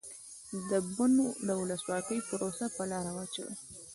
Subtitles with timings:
[0.69, 1.13] د بن
[1.47, 3.53] د ولسواکۍ پروسه په لاره واچوي.